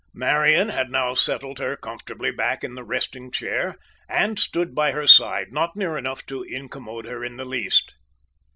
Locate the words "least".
7.45-7.93